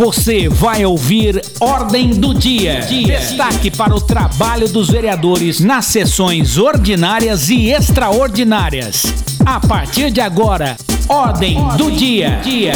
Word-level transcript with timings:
Você 0.00 0.48
vai 0.48 0.82
ouvir 0.86 1.42
Ordem 1.60 2.08
do 2.08 2.32
Dia. 2.32 2.80
Destaque 2.80 3.70
para 3.70 3.94
o 3.94 4.00
trabalho 4.00 4.66
dos 4.66 4.88
vereadores 4.88 5.60
nas 5.60 5.84
sessões 5.84 6.56
ordinárias 6.56 7.50
e 7.50 7.68
extraordinárias. 7.68 9.02
A 9.44 9.60
partir 9.60 10.10
de 10.10 10.18
agora, 10.22 10.74
Ordem, 11.06 11.58
Ordem 11.58 11.76
do 11.76 11.92
Dia. 11.94 12.40
dia. 12.42 12.72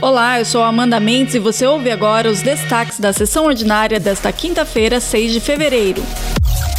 Olá, 0.00 0.38
eu 0.38 0.46
sou 0.46 0.62
Amanda 0.62 0.98
Mendes 0.98 1.34
e 1.34 1.38
você 1.38 1.66
ouve 1.66 1.90
agora 1.90 2.30
os 2.30 2.40
destaques 2.40 2.98
da 2.98 3.12
sessão 3.12 3.44
ordinária 3.44 4.00
desta 4.00 4.32
quinta-feira, 4.32 4.98
6 4.98 5.30
de 5.34 5.40
fevereiro. 5.40 6.02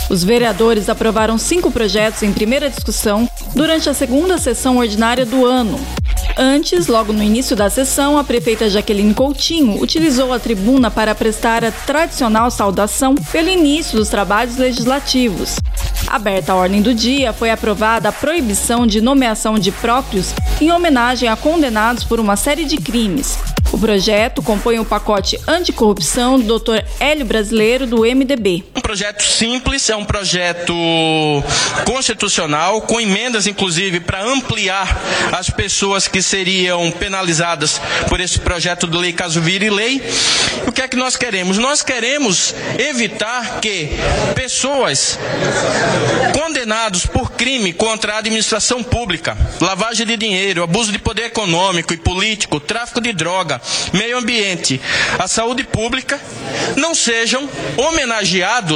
Os 0.09 0.23
vereadores 0.23 0.89
aprovaram 0.89 1.37
cinco 1.37 1.71
projetos 1.71 2.23
em 2.23 2.33
primeira 2.33 2.69
discussão 2.69 3.27
durante 3.55 3.89
a 3.89 3.93
segunda 3.93 4.37
sessão 4.37 4.77
ordinária 4.77 5.25
do 5.25 5.45
ano. 5.45 5.79
Antes, 6.37 6.87
logo 6.87 7.13
no 7.13 7.21
início 7.21 7.55
da 7.55 7.69
sessão, 7.69 8.17
a 8.17 8.23
prefeita 8.23 8.69
Jaqueline 8.69 9.13
Coutinho 9.13 9.81
utilizou 9.81 10.33
a 10.33 10.39
tribuna 10.39 10.89
para 10.89 11.13
prestar 11.13 11.63
a 11.63 11.71
tradicional 11.71 12.49
saudação 12.49 13.15
pelo 13.31 13.49
início 13.49 13.97
dos 13.97 14.09
trabalhos 14.09 14.57
legislativos. 14.57 15.57
Aberta 16.07 16.53
a 16.53 16.55
ordem 16.55 16.81
do 16.81 16.93
dia, 16.93 17.33
foi 17.33 17.49
aprovada 17.49 18.09
a 18.09 18.11
proibição 18.11 18.87
de 18.87 18.99
nomeação 18.99 19.59
de 19.59 19.71
próprios 19.71 20.33
em 20.59 20.71
homenagem 20.71 21.29
a 21.29 21.35
condenados 21.35 22.03
por 22.03 22.19
uma 22.19 22.35
série 22.35 22.65
de 22.65 22.77
crimes, 22.77 23.37
o 23.73 23.77
projeto 23.79 24.43
compõe 24.43 24.77
o 24.77 24.85
pacote 24.85 25.39
anticorrupção 25.47 26.39
do 26.39 26.59
Dr. 26.59 26.85
Hélio 26.99 27.25
Brasileiro, 27.25 27.87
do 27.87 28.01
MDB. 28.01 28.63
Projeto 28.83 29.23
simples, 29.23 29.89
é 29.89 29.95
um 29.95 30.03
projeto 30.03 30.73
constitucional, 31.85 32.81
com 32.81 32.99
emendas, 32.99 33.47
inclusive, 33.47 34.01
para 34.01 34.21
ampliar 34.21 35.01
as 35.31 35.49
pessoas 35.49 36.07
que 36.07 36.21
seriam 36.21 36.91
penalizadas 36.91 37.81
por 38.09 38.19
esse 38.19 38.39
projeto 38.39 38.85
de 38.85 38.97
lei, 38.97 39.13
caso 39.13 39.39
vire 39.39 39.69
lei. 39.69 40.03
O 40.67 40.71
que 40.71 40.81
é 40.81 40.87
que 40.87 40.97
nós 40.97 41.15
queremos? 41.15 41.57
Nós 41.57 41.81
queremos 41.81 42.53
evitar 42.77 43.61
que 43.61 43.89
pessoas 44.35 45.17
condenados 46.37 47.05
por 47.05 47.31
crime 47.31 47.71
contra 47.71 48.15
a 48.15 48.17
administração 48.17 48.83
pública, 48.83 49.37
lavagem 49.61 50.05
de 50.05 50.17
dinheiro, 50.17 50.61
abuso 50.61 50.91
de 50.91 50.99
poder 50.99 51.27
econômico 51.27 51.93
e 51.93 51.97
político, 51.97 52.59
tráfico 52.59 52.99
de 52.99 53.13
droga, 53.13 53.61
meio 53.93 54.17
ambiente, 54.17 54.79
a 55.17 55.27
saúde 55.27 55.63
pública, 55.63 56.19
não 56.75 56.93
sejam 56.93 57.49
homenageados 57.77 58.72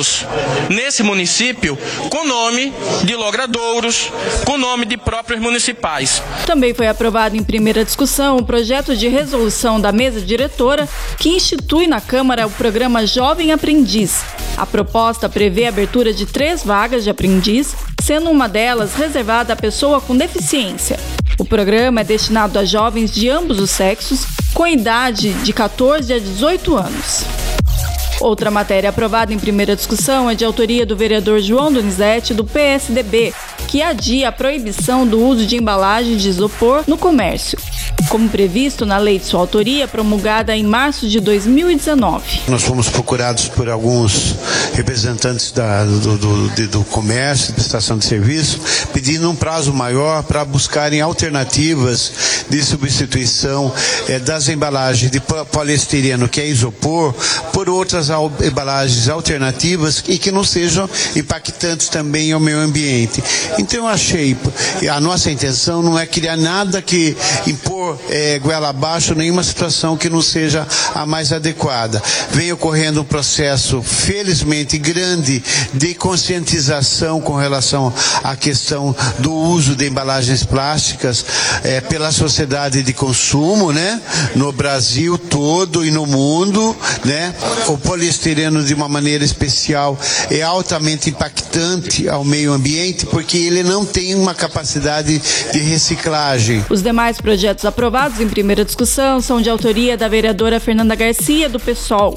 nesse 0.70 1.02
município 1.02 1.78
com 2.10 2.28
nome 2.28 2.74
de 3.04 3.16
logradouros, 3.16 4.12
com 4.46 4.58
nome 4.58 4.86
de 4.86 4.98
próprios 4.98 5.40
municipais. 5.40 6.22
Também 6.46 6.74
foi 6.74 6.88
aprovado 6.88 7.36
em 7.36 7.44
primeira 7.44 7.84
discussão 7.84 8.38
o 8.38 8.46
projeto 8.46 8.96
de 8.96 9.08
resolução 9.08 9.80
da 9.80 9.92
mesa 9.92 10.22
diretora 10.22 10.88
que 11.18 11.30
institui 11.30 11.88
na 11.88 12.00
Câmara 12.00 12.46
o 12.46 12.52
programa 12.52 13.06
Jovem 13.06 13.52
Aprendiz. 13.52 14.22
A 14.56 14.66
proposta 14.66 15.30
prevê 15.30 15.66
a 15.66 15.70
abertura 15.70 16.14
de 16.14 16.26
três 16.26 16.64
vagas 16.64 17.04
de 17.04 17.10
aprendiz, 17.10 17.76
sendo 18.02 18.30
uma 18.30 18.48
delas 18.48 18.96
reservada 18.96 19.54
à 19.54 19.56
pessoa 19.56 20.02
com 20.02 20.16
deficiência. 20.16 21.00
O 21.38 21.46
programa 21.46 22.02
é 22.02 22.04
destinado 22.04 22.58
a 22.58 22.66
jovens 22.66 23.12
de 23.12 23.30
ambos 23.30 23.60
os 23.60 23.70
sexos 23.70 24.26
com 24.54 24.66
idade 24.66 25.34
de 25.34 25.54
14 25.54 26.12
a 26.12 26.18
18 26.18 26.76
anos. 26.76 27.47
Outra 28.20 28.50
matéria 28.50 28.90
aprovada 28.90 29.32
em 29.32 29.38
primeira 29.38 29.76
discussão 29.76 30.30
é 30.30 30.34
de 30.34 30.44
autoria 30.44 30.86
do 30.86 30.98
vereador 30.98 31.40
João 31.40 31.72
Donizete, 31.72 32.34
do 32.34 32.44
PSDB, 32.44 33.34
que 33.68 33.82
adia 33.82 34.30
a 34.30 34.32
proibição 34.32 35.06
do 35.06 35.20
uso 35.20 35.46
de 35.46 35.58
embalagens 35.58 36.22
de 36.22 36.30
isopor 36.30 36.84
no 36.88 36.98
comércio 36.98 37.60
como 38.10 38.30
previsto 38.30 38.86
na 38.86 38.98
lei 38.98 39.20
de 39.20 39.26
sua 39.26 39.40
autoria, 39.40 39.88
promulgada 39.88 40.56
em 40.56 40.64
março 40.64 41.08
de 41.08 41.20
2019. 41.20 42.42
Nós 42.48 42.64
fomos 42.64 42.90
procurados 42.90 43.48
por 43.48 43.70
alguns 43.70 44.36
representantes 44.74 45.52
da, 45.52 45.84
do, 45.84 46.18
do, 46.18 46.68
do 46.68 46.84
comércio, 46.86 47.54
prestação 47.54 47.98
de 47.98 48.06
serviço, 48.06 48.60
pedindo 48.94 49.30
um 49.30 49.36
prazo 49.36 49.74
maior 49.74 50.24
para 50.24 50.46
buscarem 50.46 51.02
alternativas 51.02 52.46
de 52.50 52.64
substituição 52.64 53.74
eh, 54.08 54.20
das 54.20 54.48
embalagens 54.48 55.12
de 55.12 55.20
poliestireno, 55.52 56.30
que 56.30 56.40
é 56.40 56.48
isopor, 56.48 57.14
por 57.52 57.70
outras 57.70 58.10
embalagens 58.42 59.10
alternativas 59.10 60.04
e 60.08 60.18
que 60.18 60.32
não 60.32 60.44
sejam 60.44 60.90
impactantes 61.16 61.90
também 61.90 62.32
ao 62.32 62.40
meio 62.40 62.60
ambiente. 62.60 63.22
Então 63.60 63.80
eu 63.80 63.88
achei, 63.88 64.38
a 64.92 65.00
nossa 65.00 65.32
intenção 65.32 65.82
não 65.82 65.98
é 65.98 66.06
criar 66.06 66.38
nada 66.38 66.82
que 66.82 67.18
impor 67.48 68.00
é, 68.10 68.38
goela 68.40 68.70
abaixo 68.70 69.16
nenhuma 69.16 69.44
situação 69.44 69.98
que 69.98 70.10
não 70.10 70.22
seja 70.22 70.68
a 70.94 71.06
mais 71.06 71.32
adequada. 71.32 72.02
Vem 72.32 72.52
ocorrendo 72.52 73.02
um 73.02 73.06
processo, 73.06 73.82
felizmente, 73.82 74.78
grande 74.78 75.44
de 75.74 75.94
conscientização 75.96 77.20
com 77.20 77.36
relação 77.36 77.94
à 78.24 78.36
questão 78.36 78.96
do 79.20 79.34
uso 79.34 79.76
de 79.76 79.88
embalagens 79.88 80.44
plásticas 80.44 81.26
é, 81.64 81.82
pela 81.82 82.12
sociedade 82.12 82.84
de 82.84 82.94
consumo, 82.94 83.72
né? 83.72 84.02
No 84.36 84.52
Brasil 84.52 85.18
todo 85.18 85.86
e 85.86 85.92
no 85.92 86.06
mundo, 86.06 86.76
né? 87.04 87.34
O 87.68 87.78
poliestireno, 87.78 88.64
de 88.64 88.74
uma 88.74 88.88
maneira 88.88 89.24
especial, 89.24 89.98
é 90.30 90.42
altamente 90.42 91.10
impactante 91.10 92.08
ao 92.08 92.24
meio 92.24 92.54
ambiente 92.54 93.06
porque 93.06 93.47
ele 93.48 93.64
não 93.64 93.86
tem 93.86 94.14
uma 94.16 94.36
capacidade 94.36 95.22
de 95.52 95.60
reciclagem. 95.60 96.66
Os 96.70 96.84
demais 96.84 97.20
projetos 97.20 97.66
aprovados 97.66 98.20
em 98.20 98.28
primeira 98.28 98.64
discussão 98.64 99.22
são 99.22 99.42
de 99.42 99.50
autoria 99.50 99.98
da 99.98 100.08
vereadora 100.08 100.60
Fernanda 100.60 100.96
Garcia, 100.96 101.50
do 101.50 101.60
PSOL. 101.60 102.16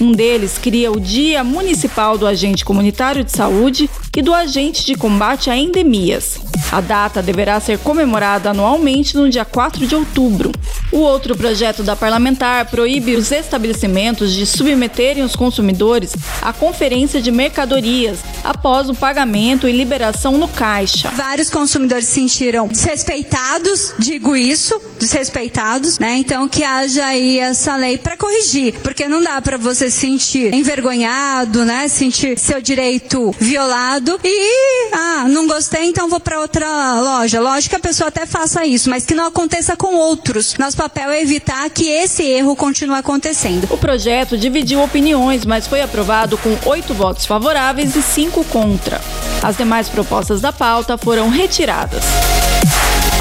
Um 0.00 0.12
deles 0.12 0.58
cria 0.58 0.90
o 0.90 0.98
Dia 0.98 1.44
Municipal 1.44 2.18
do 2.18 2.26
Agente 2.26 2.64
Comunitário 2.64 3.22
de 3.22 3.30
Saúde 3.30 3.88
e 4.16 4.22
do 4.22 4.34
Agente 4.34 4.84
de 4.84 4.94
Combate 4.94 5.48
a 5.48 5.56
Endemias. 5.56 6.40
A 6.70 6.80
data 6.80 7.22
deverá 7.22 7.58
ser 7.60 7.78
comemorada 7.78 8.50
anualmente 8.50 9.16
no 9.16 9.28
dia 9.28 9.44
4 9.44 9.86
de 9.86 9.94
outubro. 9.94 10.52
O 10.90 10.98
outro 10.98 11.36
projeto 11.36 11.82
da 11.82 11.96
parlamentar 11.96 12.66
proíbe 12.66 13.16
os 13.16 13.32
estabelecimentos 13.32 14.32
de 14.32 14.44
submeterem 14.44 15.22
os 15.22 15.34
consumidores 15.34 16.14
à 16.40 16.52
conferência 16.52 17.20
de 17.20 17.30
mercadorias 17.30 18.18
após 18.44 18.90
o 18.90 18.94
pagamento 18.94 19.66
e 19.66 19.72
liberação 19.72 20.36
no 20.38 20.48
caixa. 20.48 21.10
Vários 21.10 21.48
consumidores 21.48 22.06
se 22.06 22.14
sentiram 22.14 22.68
desrespeitados, 22.68 23.94
digo 23.98 24.36
isso, 24.36 24.78
desrespeitados, 24.98 25.98
né? 25.98 26.16
Então 26.16 26.48
que 26.48 26.62
haja 26.62 27.06
aí 27.06 27.38
essa 27.38 27.76
lei 27.76 27.96
para 27.96 28.16
corrigir, 28.16 28.74
porque 28.82 29.08
não 29.08 29.22
dá 29.22 29.40
para 29.40 29.56
você 29.56 29.90
se 29.90 30.00
sentir 30.00 30.52
envergonhado, 30.52 31.64
né? 31.64 31.88
Sentir 31.88 32.38
seu 32.38 32.60
direito 32.60 33.34
violado 33.38 34.18
e 34.22 34.94
não 35.28 35.46
gostei, 35.46 35.84
então 35.84 36.08
vou 36.08 36.20
para 36.20 36.40
outra 36.40 37.00
loja. 37.00 37.40
Lógico 37.40 37.70
que 37.70 37.76
a 37.76 37.88
pessoa 37.88 38.08
até 38.08 38.26
faça 38.26 38.64
isso, 38.64 38.88
mas 38.88 39.04
que 39.04 39.14
não 39.14 39.26
aconteça 39.26 39.76
com 39.76 39.94
outros. 39.94 40.56
Nosso 40.58 40.76
papel 40.76 41.10
é 41.10 41.20
evitar 41.20 41.68
que 41.70 41.88
esse 41.88 42.22
erro 42.24 42.56
continue 42.56 42.96
acontecendo. 42.96 43.66
O 43.70 43.78
projeto 43.78 44.36
dividiu 44.36 44.82
opiniões, 44.82 45.44
mas 45.44 45.66
foi 45.66 45.80
aprovado 45.80 46.38
com 46.38 46.56
oito 46.66 46.94
votos 46.94 47.26
favoráveis 47.26 47.94
e 47.96 48.02
cinco 48.02 48.44
contra. 48.44 49.00
As 49.42 49.56
demais 49.56 49.88
propostas 49.88 50.40
da 50.40 50.52
pauta 50.52 50.96
foram 50.96 51.28
retiradas. 51.28 52.04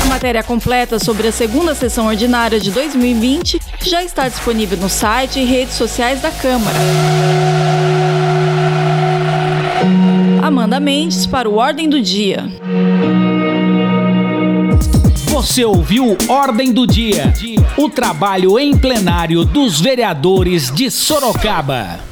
A 0.01 0.05
matéria 0.05 0.43
completa 0.43 0.99
sobre 0.99 1.27
a 1.27 1.31
segunda 1.31 1.75
sessão 1.75 2.07
ordinária 2.07 2.59
de 2.59 2.71
2020 2.71 3.59
já 3.81 4.03
está 4.03 4.27
disponível 4.27 4.77
no 4.77 4.89
site 4.89 5.39
e 5.39 5.45
redes 5.45 5.75
sociais 5.75 6.21
da 6.21 6.31
Câmara. 6.31 6.77
Mendes 10.79 11.25
para 11.25 11.49
o 11.49 11.55
Ordem 11.55 11.89
do 11.89 12.01
Dia. 12.01 12.45
Você 15.25 15.65
ouviu 15.65 16.17
Ordem 16.27 16.71
do 16.71 16.85
Dia, 16.85 17.33
o 17.77 17.89
trabalho 17.89 18.59
em 18.59 18.77
plenário 18.77 19.43
dos 19.43 19.81
vereadores 19.81 20.71
de 20.71 20.91
Sorocaba. 20.91 22.10